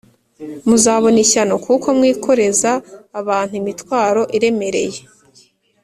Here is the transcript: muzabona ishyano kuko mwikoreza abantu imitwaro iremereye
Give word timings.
muzabona 0.67 1.17
ishyano 1.25 1.53
kuko 1.65 1.87
mwikoreza 1.97 2.71
abantu 3.19 3.53
imitwaro 3.61 4.21
iremereye 4.37 5.01